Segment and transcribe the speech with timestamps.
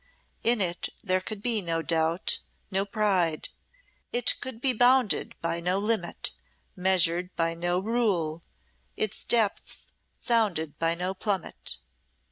[0.41, 2.39] In it there could be no doubt,
[2.71, 3.49] no pride;
[4.11, 6.31] it could be bounded by no limit,
[6.75, 8.41] measured by no rule,
[8.97, 11.77] its depths sounded by no plummet.